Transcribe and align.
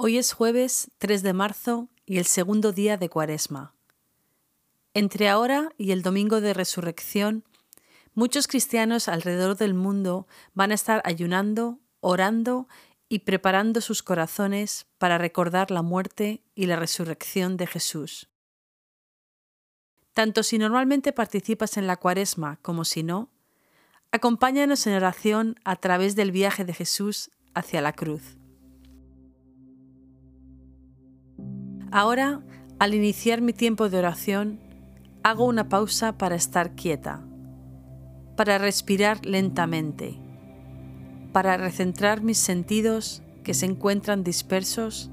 Hoy 0.00 0.16
es 0.16 0.32
jueves 0.32 0.92
3 0.98 1.24
de 1.24 1.32
marzo 1.32 1.88
y 2.06 2.18
el 2.18 2.24
segundo 2.24 2.70
día 2.70 2.96
de 2.96 3.08
Cuaresma. 3.08 3.74
Entre 4.94 5.28
ahora 5.28 5.70
y 5.76 5.90
el 5.90 6.02
domingo 6.02 6.40
de 6.40 6.54
resurrección, 6.54 7.42
muchos 8.14 8.46
cristianos 8.46 9.08
alrededor 9.08 9.56
del 9.56 9.74
mundo 9.74 10.28
van 10.54 10.70
a 10.70 10.76
estar 10.76 11.02
ayunando, 11.04 11.80
orando 11.98 12.68
y 13.08 13.18
preparando 13.18 13.80
sus 13.80 14.04
corazones 14.04 14.86
para 14.98 15.18
recordar 15.18 15.72
la 15.72 15.82
muerte 15.82 16.44
y 16.54 16.66
la 16.66 16.76
resurrección 16.76 17.56
de 17.56 17.66
Jesús. 17.66 18.28
Tanto 20.12 20.44
si 20.44 20.58
normalmente 20.58 21.12
participas 21.12 21.76
en 21.76 21.88
la 21.88 21.96
Cuaresma 21.96 22.60
como 22.62 22.84
si 22.84 23.02
no, 23.02 23.30
acompáñanos 24.12 24.86
en 24.86 24.94
oración 24.94 25.56
a 25.64 25.74
través 25.74 26.14
del 26.14 26.30
viaje 26.30 26.64
de 26.64 26.74
Jesús 26.74 27.32
hacia 27.52 27.80
la 27.80 27.94
cruz. 27.94 28.38
Ahora, 31.90 32.40
al 32.78 32.94
iniciar 32.94 33.40
mi 33.40 33.52
tiempo 33.52 33.88
de 33.88 33.98
oración, 33.98 34.60
hago 35.22 35.44
una 35.44 35.68
pausa 35.68 36.18
para 36.18 36.34
estar 36.34 36.72
quieta, 36.72 37.22
para 38.36 38.58
respirar 38.58 39.24
lentamente, 39.24 40.18
para 41.32 41.56
recentrar 41.56 42.22
mis 42.22 42.38
sentidos 42.38 43.22
que 43.42 43.54
se 43.54 43.66
encuentran 43.66 44.24
dispersos 44.24 45.10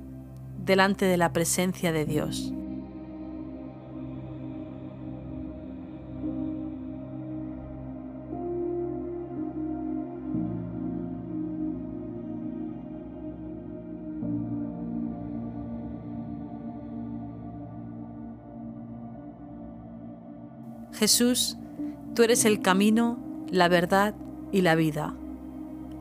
delante 0.66 1.06
de 1.06 1.18
la 1.18 1.32
presencia 1.32 1.92
de 1.92 2.06
Dios. 2.06 2.55
Jesús, 20.96 21.58
tú 22.16 22.24
eres 22.24 22.46
el 22.46 22.62
camino, 22.62 23.20
la 23.52 23.68
verdad 23.68 24.16
y 24.52 24.62
la 24.62 24.76
vida. 24.76 25.14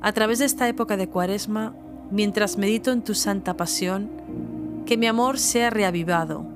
A 0.01 0.12
través 0.12 0.39
de 0.39 0.45
esta 0.45 0.69
época 0.69 0.97
de 0.97 1.09
Cuaresma, 1.09 1.75
mientras 2.11 2.59
medito 2.59 2.92
en 2.92 3.03
tu 3.03 3.14
santa 3.14 3.56
pasión, 3.56 4.11
que 4.86 4.97
mi 4.97 5.06
amor 5.06 5.39
sea 5.39 5.70
reavivado, 5.70 6.47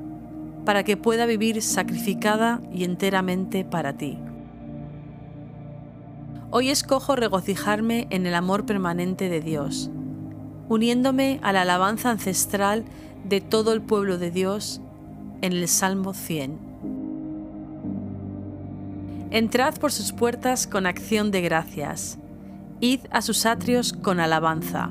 para 0.64 0.84
que 0.84 0.96
pueda 0.96 1.26
vivir 1.26 1.62
sacrificada 1.62 2.60
y 2.72 2.84
enteramente 2.84 3.64
para 3.64 3.94
ti. 3.96 4.18
Hoy 6.50 6.70
escojo 6.70 7.16
regocijarme 7.16 8.06
en 8.10 8.26
el 8.26 8.34
amor 8.34 8.66
permanente 8.66 9.28
de 9.28 9.40
Dios, 9.40 9.90
uniéndome 10.68 11.40
a 11.42 11.52
la 11.52 11.62
alabanza 11.62 12.10
ancestral 12.10 12.84
de 13.24 13.40
todo 13.40 13.72
el 13.72 13.82
pueblo 13.82 14.18
de 14.18 14.30
Dios 14.30 14.80
en 15.42 15.52
el 15.52 15.68
Salmo 15.68 16.14
100. 16.14 16.67
Entrad 19.30 19.74
por 19.74 19.92
sus 19.92 20.12
puertas 20.12 20.66
con 20.66 20.86
acción 20.86 21.30
de 21.30 21.42
gracias, 21.42 22.18
id 22.80 23.00
a 23.10 23.20
sus 23.20 23.44
atrios 23.44 23.92
con 23.92 24.20
alabanza. 24.20 24.90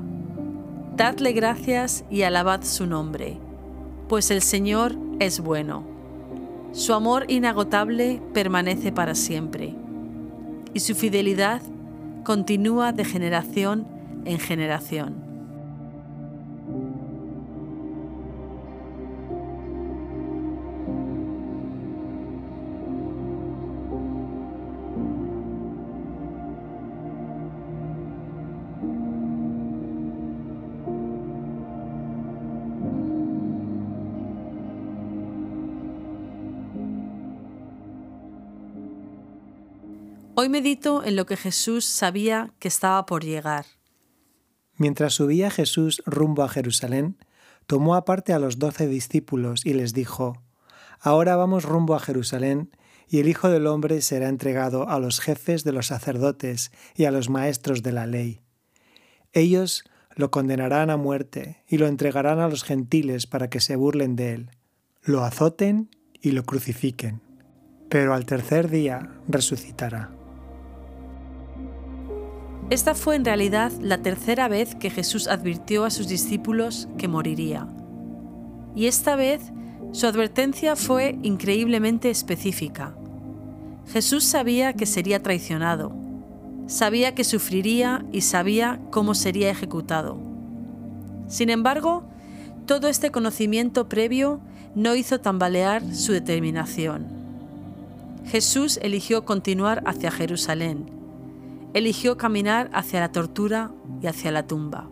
Dadle 0.96 1.32
gracias 1.32 2.04
y 2.08 2.22
alabad 2.22 2.62
su 2.62 2.86
nombre, 2.86 3.36
pues 4.08 4.30
el 4.30 4.40
Señor 4.42 4.96
es 5.18 5.40
bueno. 5.40 5.84
Su 6.70 6.94
amor 6.94 7.24
inagotable 7.28 8.22
permanece 8.32 8.92
para 8.92 9.16
siempre, 9.16 9.74
y 10.72 10.80
su 10.80 10.94
fidelidad 10.94 11.60
continúa 12.22 12.92
de 12.92 13.04
generación 13.04 13.88
en 14.24 14.38
generación. 14.38 15.27
Hoy 40.40 40.48
medito 40.48 41.02
en 41.02 41.16
lo 41.16 41.26
que 41.26 41.36
Jesús 41.36 41.84
sabía 41.84 42.52
que 42.60 42.68
estaba 42.68 43.06
por 43.06 43.24
llegar. 43.24 43.66
Mientras 44.76 45.14
subía 45.14 45.50
Jesús 45.50 46.00
rumbo 46.06 46.44
a 46.44 46.48
Jerusalén, 46.48 47.16
tomó 47.66 47.96
aparte 47.96 48.32
a 48.32 48.38
los 48.38 48.60
doce 48.60 48.86
discípulos 48.86 49.66
y 49.66 49.72
les 49.72 49.94
dijo, 49.94 50.40
Ahora 51.00 51.34
vamos 51.34 51.64
rumbo 51.64 51.96
a 51.96 51.98
Jerusalén, 51.98 52.70
y 53.08 53.18
el 53.18 53.26
Hijo 53.26 53.48
del 53.48 53.66
Hombre 53.66 54.00
será 54.00 54.28
entregado 54.28 54.88
a 54.88 55.00
los 55.00 55.18
jefes 55.18 55.64
de 55.64 55.72
los 55.72 55.88
sacerdotes 55.88 56.70
y 56.94 57.06
a 57.06 57.10
los 57.10 57.28
maestros 57.28 57.82
de 57.82 57.90
la 57.90 58.06
ley. 58.06 58.40
Ellos 59.32 59.82
lo 60.14 60.30
condenarán 60.30 60.90
a 60.90 60.96
muerte 60.96 61.64
y 61.66 61.78
lo 61.78 61.88
entregarán 61.88 62.38
a 62.38 62.46
los 62.46 62.62
gentiles 62.62 63.26
para 63.26 63.50
que 63.50 63.58
se 63.58 63.74
burlen 63.74 64.14
de 64.14 64.34
él, 64.34 64.50
lo 65.02 65.24
azoten 65.24 65.90
y 66.22 66.30
lo 66.30 66.44
crucifiquen, 66.44 67.22
pero 67.88 68.14
al 68.14 68.24
tercer 68.24 68.70
día 68.70 69.10
resucitará. 69.26 70.12
Esta 72.70 72.94
fue 72.94 73.16
en 73.16 73.24
realidad 73.24 73.72
la 73.80 74.02
tercera 74.02 74.46
vez 74.46 74.74
que 74.74 74.90
Jesús 74.90 75.26
advirtió 75.26 75.86
a 75.86 75.90
sus 75.90 76.06
discípulos 76.06 76.86
que 76.98 77.08
moriría. 77.08 77.66
Y 78.76 78.86
esta 78.88 79.16
vez 79.16 79.40
su 79.92 80.06
advertencia 80.06 80.76
fue 80.76 81.18
increíblemente 81.22 82.10
específica. 82.10 82.94
Jesús 83.90 84.24
sabía 84.24 84.74
que 84.74 84.84
sería 84.84 85.22
traicionado, 85.22 85.94
sabía 86.66 87.14
que 87.14 87.24
sufriría 87.24 88.04
y 88.12 88.20
sabía 88.20 88.78
cómo 88.90 89.14
sería 89.14 89.48
ejecutado. 89.48 90.18
Sin 91.26 91.48
embargo, 91.48 92.04
todo 92.66 92.88
este 92.88 93.10
conocimiento 93.10 93.88
previo 93.88 94.40
no 94.74 94.94
hizo 94.94 95.20
tambalear 95.20 95.82
su 95.94 96.12
determinación. 96.12 97.06
Jesús 98.26 98.78
eligió 98.82 99.24
continuar 99.24 99.82
hacia 99.86 100.10
Jerusalén 100.10 100.97
eligió 101.74 102.16
caminar 102.16 102.70
hacia 102.72 103.00
la 103.00 103.12
tortura 103.12 103.70
y 104.00 104.06
hacia 104.06 104.30
la 104.30 104.46
tumba. 104.46 104.88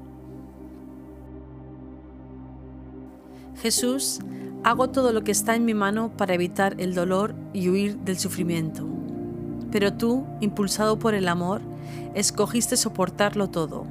Jesús, 3.63 4.21
hago 4.63 4.91
todo 4.91 5.13
lo 5.13 5.25
que 5.25 5.33
está 5.33 5.55
en 5.55 5.65
mi 5.65 5.75
mano 5.75 6.11
para 6.17 6.35
evitar 6.35 6.75
el 6.79 6.95
dolor 6.95 7.35
y 7.53 7.69
huir 7.69 7.97
del 7.99 8.19
sufrimiento. 8.19 8.87
Pero 9.71 9.95
tú, 9.95 10.27
impulsado 10.41 10.99
por 10.99 11.15
el 11.15 11.29
amor, 11.29 11.61
escogiste 12.15 12.77
soportarlo 12.77 13.49
todo. 13.49 13.87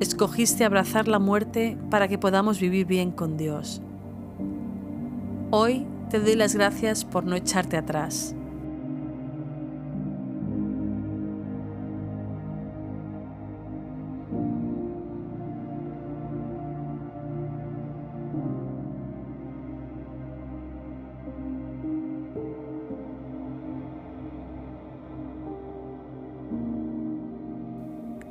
Escogiste 0.00 0.64
abrazar 0.64 1.08
la 1.08 1.18
muerte 1.18 1.76
para 1.90 2.08
que 2.08 2.18
podamos 2.18 2.60
vivir 2.60 2.86
bien 2.86 3.10
con 3.10 3.36
Dios. 3.36 3.82
Hoy 5.50 5.86
te 6.08 6.20
doy 6.20 6.36
las 6.36 6.54
gracias 6.54 7.04
por 7.04 7.24
no 7.24 7.36
echarte 7.36 7.76
atrás. 7.76 8.34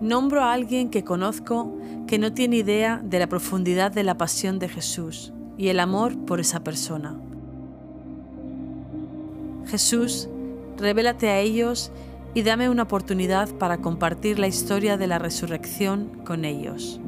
Nombro 0.02 0.42
a 0.42 0.54
alguien 0.54 0.90
que 0.90 1.04
conozco 1.04 1.78
que 2.08 2.20
no 2.20 2.34
tiene 2.34 2.58
idea 2.58 3.02
de 3.04 3.20
la 3.20 3.28
profundidad 3.28 3.92
de 3.92 4.04
la 4.04 4.18
pasión 4.18 4.58
de 4.58 4.70
Jesús 4.70 5.34
y 5.58 5.68
el 5.68 5.80
amor 5.80 6.18
por 6.26 6.40
esa 6.40 6.62
persona. 6.62 7.20
Jesús, 9.68 10.30
revélate 10.78 11.30
a 11.30 11.40
ellos 11.40 11.92
y 12.34 12.44
dame 12.44 12.70
una 12.70 12.84
oportunidad 12.84 13.50
para 13.50 13.80
compartir 13.80 14.40
la 14.40 14.48
historia 14.48 14.98
de 14.98 15.08
la 15.08 15.20
resurrección 15.20 16.22
con 16.26 16.46
ellos. 16.46 17.02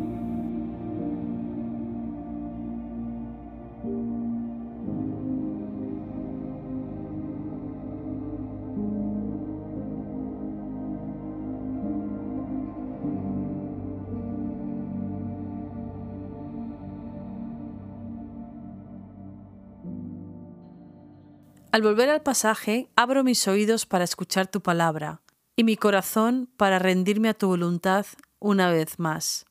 Al 21.72 21.84
volver 21.84 22.10
al 22.10 22.22
pasaje, 22.22 22.90
abro 22.98 23.24
mis 23.24 23.48
oídos 23.48 23.86
para 23.86 24.04
escuchar 24.04 24.48
tu 24.48 24.60
palabra 24.62 25.22
y 25.56 25.64
mi 25.64 25.78
corazón 25.78 26.50
para 26.58 26.80
rendirme 26.80 27.30
a 27.30 27.34
tu 27.34 27.48
voluntad 27.48 28.06
una 28.40 28.70
vez 28.70 29.00
más. 29.00 29.46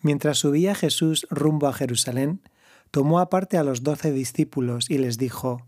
Mientras 0.00 0.38
subía 0.38 0.76
Jesús 0.76 1.26
rumbo 1.28 1.66
a 1.66 1.72
Jerusalén, 1.72 2.40
tomó 2.92 3.18
aparte 3.18 3.58
a 3.58 3.64
los 3.64 3.82
doce 3.82 4.12
discípulos 4.12 4.90
y 4.90 4.98
les 4.98 5.18
dijo, 5.18 5.66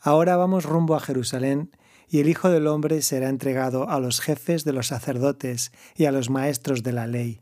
Ahora 0.00 0.36
vamos 0.36 0.64
rumbo 0.64 0.94
a 0.94 1.00
Jerusalén, 1.00 1.76
y 2.06 2.20
el 2.20 2.28
Hijo 2.28 2.50
del 2.50 2.68
Hombre 2.68 3.02
será 3.02 3.28
entregado 3.28 3.88
a 3.88 3.98
los 3.98 4.20
jefes 4.20 4.64
de 4.64 4.72
los 4.72 4.88
sacerdotes 4.88 5.72
y 5.96 6.04
a 6.04 6.12
los 6.12 6.30
maestros 6.30 6.84
de 6.84 6.92
la 6.92 7.08
ley. 7.08 7.40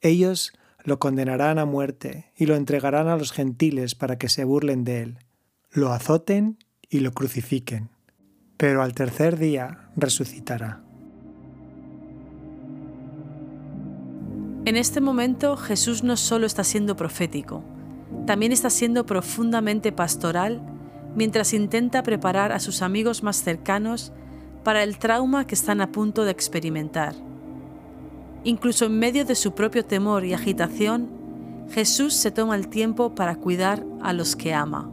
Ellos 0.00 0.52
lo 0.84 1.00
condenarán 1.00 1.58
a 1.58 1.64
muerte 1.64 2.30
y 2.36 2.46
lo 2.46 2.54
entregarán 2.54 3.08
a 3.08 3.16
los 3.16 3.32
gentiles 3.32 3.96
para 3.96 4.16
que 4.16 4.28
se 4.28 4.44
burlen 4.44 4.84
de 4.84 5.02
él, 5.02 5.18
lo 5.70 5.92
azoten 5.92 6.58
y 6.88 7.00
lo 7.00 7.12
crucifiquen. 7.12 7.90
Pero 8.56 8.82
al 8.82 8.94
tercer 8.94 9.38
día 9.38 9.90
resucitará. 9.96 10.82
En 14.64 14.76
este 14.76 15.00
momento 15.00 15.56
Jesús 15.56 16.02
no 16.02 16.16
solo 16.16 16.46
está 16.46 16.64
siendo 16.64 16.96
profético, 16.96 17.62
también 18.26 18.52
está 18.52 18.70
siendo 18.70 19.06
profundamente 19.06 19.92
pastoral 19.92 20.60
mientras 21.14 21.54
intenta 21.54 22.02
preparar 22.02 22.52
a 22.52 22.60
sus 22.60 22.82
amigos 22.82 23.22
más 23.22 23.42
cercanos 23.42 24.12
para 24.64 24.82
el 24.82 24.98
trauma 24.98 25.46
que 25.46 25.54
están 25.54 25.80
a 25.80 25.92
punto 25.92 26.24
de 26.24 26.32
experimentar. 26.32 27.14
Incluso 28.44 28.86
en 28.86 28.98
medio 28.98 29.24
de 29.24 29.34
su 29.34 29.54
propio 29.54 29.84
temor 29.84 30.24
y 30.24 30.34
agitación, 30.34 31.08
Jesús 31.70 32.14
se 32.14 32.30
toma 32.30 32.56
el 32.56 32.68
tiempo 32.68 33.14
para 33.14 33.36
cuidar 33.36 33.84
a 34.02 34.12
los 34.12 34.36
que 34.36 34.54
ama. 34.54 34.90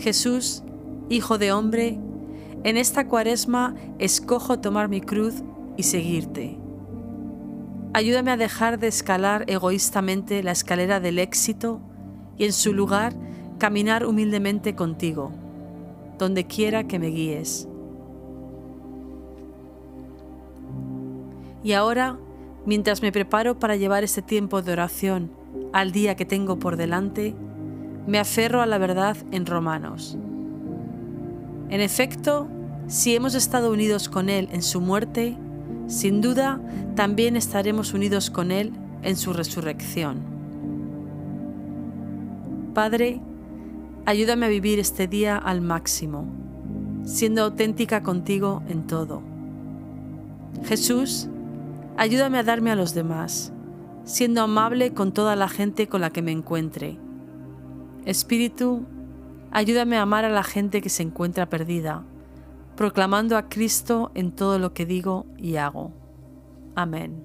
Jesús, 0.00 0.64
Hijo 1.10 1.38
de 1.38 1.52
hombre, 1.52 1.98
en 2.62 2.76
esta 2.76 3.08
cuaresma 3.08 3.74
escojo 3.98 4.60
tomar 4.60 4.88
mi 4.88 5.00
cruz 5.00 5.42
y 5.76 5.82
seguirte. 5.82 6.56
Ayúdame 7.92 8.30
a 8.30 8.36
dejar 8.36 8.78
de 8.78 8.86
escalar 8.86 9.44
egoístamente 9.48 10.44
la 10.44 10.52
escalera 10.52 11.00
del 11.00 11.18
éxito 11.18 11.80
y 12.38 12.44
en 12.44 12.52
su 12.52 12.72
lugar 12.72 13.12
caminar 13.58 14.06
humildemente 14.06 14.76
contigo, 14.76 15.32
donde 16.16 16.46
quiera 16.46 16.84
que 16.84 17.00
me 17.00 17.08
guíes. 17.08 17.66
Y 21.64 21.72
ahora, 21.72 22.18
mientras 22.64 23.02
me 23.02 23.10
preparo 23.10 23.58
para 23.58 23.74
llevar 23.74 24.04
este 24.04 24.22
tiempo 24.22 24.62
de 24.62 24.72
oración 24.72 25.32
al 25.72 25.90
día 25.90 26.14
que 26.14 26.24
tengo 26.24 26.60
por 26.60 26.76
delante, 26.76 27.34
me 28.06 28.18
aferro 28.18 28.60
a 28.60 28.66
la 28.66 28.78
verdad 28.78 29.16
en 29.30 29.46
Romanos. 29.46 30.16
En 31.68 31.80
efecto, 31.80 32.48
si 32.86 33.14
hemos 33.14 33.34
estado 33.34 33.70
unidos 33.70 34.08
con 34.08 34.28
Él 34.28 34.48
en 34.52 34.62
su 34.62 34.80
muerte, 34.80 35.36
sin 35.86 36.20
duda 36.20 36.60
también 36.96 37.36
estaremos 37.36 37.94
unidos 37.94 38.30
con 38.30 38.50
Él 38.50 38.72
en 39.02 39.16
su 39.16 39.32
resurrección. 39.32 40.18
Padre, 42.74 43.20
ayúdame 44.06 44.46
a 44.46 44.48
vivir 44.48 44.78
este 44.78 45.06
día 45.06 45.36
al 45.36 45.60
máximo, 45.60 46.26
siendo 47.04 47.42
auténtica 47.44 48.02
contigo 48.02 48.62
en 48.68 48.86
todo. 48.86 49.22
Jesús, 50.64 51.28
ayúdame 51.96 52.38
a 52.38 52.42
darme 52.42 52.70
a 52.70 52.76
los 52.76 52.94
demás, 52.94 53.52
siendo 54.04 54.42
amable 54.42 54.92
con 54.92 55.12
toda 55.12 55.36
la 55.36 55.48
gente 55.48 55.86
con 55.86 56.00
la 56.00 56.10
que 56.10 56.22
me 56.22 56.32
encuentre 56.32 56.98
Espíritu, 58.06 58.86
ayúdame 59.50 59.96
a 59.98 60.02
amar 60.02 60.24
a 60.24 60.30
la 60.30 60.42
gente 60.42 60.80
que 60.80 60.88
se 60.88 61.02
encuentra 61.02 61.48
perdida, 61.48 62.04
proclamando 62.76 63.36
a 63.36 63.48
Cristo 63.48 64.10
en 64.14 64.32
todo 64.32 64.58
lo 64.58 64.72
que 64.72 64.86
digo 64.86 65.26
y 65.36 65.56
hago. 65.56 65.92
Amén. 66.74 67.24